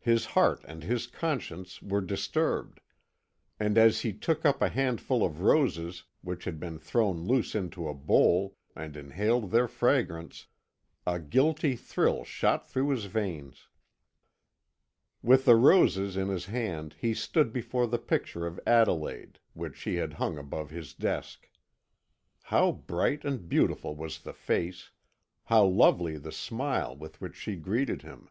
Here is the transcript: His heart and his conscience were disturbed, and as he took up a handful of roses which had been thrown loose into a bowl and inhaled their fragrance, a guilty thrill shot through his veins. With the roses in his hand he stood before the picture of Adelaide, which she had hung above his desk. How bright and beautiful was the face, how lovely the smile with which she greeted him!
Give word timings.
His 0.00 0.24
heart 0.32 0.64
and 0.66 0.82
his 0.82 1.06
conscience 1.06 1.82
were 1.82 2.00
disturbed, 2.00 2.80
and 3.60 3.76
as 3.76 4.00
he 4.00 4.14
took 4.14 4.46
up 4.46 4.62
a 4.62 4.70
handful 4.70 5.22
of 5.22 5.42
roses 5.42 6.04
which 6.22 6.44
had 6.46 6.58
been 6.58 6.78
thrown 6.78 7.26
loose 7.26 7.54
into 7.54 7.86
a 7.86 7.92
bowl 7.92 8.56
and 8.74 8.96
inhaled 8.96 9.50
their 9.50 9.68
fragrance, 9.68 10.46
a 11.06 11.20
guilty 11.20 11.76
thrill 11.76 12.24
shot 12.24 12.66
through 12.66 12.88
his 12.88 13.04
veins. 13.04 13.68
With 15.22 15.44
the 15.44 15.56
roses 15.56 16.16
in 16.16 16.28
his 16.28 16.46
hand 16.46 16.94
he 16.98 17.12
stood 17.12 17.52
before 17.52 17.86
the 17.86 17.98
picture 17.98 18.46
of 18.46 18.58
Adelaide, 18.66 19.38
which 19.52 19.76
she 19.76 19.96
had 19.96 20.14
hung 20.14 20.38
above 20.38 20.70
his 20.70 20.94
desk. 20.94 21.46
How 22.44 22.72
bright 22.72 23.22
and 23.22 23.46
beautiful 23.46 23.94
was 23.94 24.20
the 24.20 24.32
face, 24.32 24.92
how 25.44 25.66
lovely 25.66 26.16
the 26.16 26.32
smile 26.32 26.96
with 26.96 27.20
which 27.20 27.34
she 27.36 27.54
greeted 27.56 28.00
him! 28.00 28.30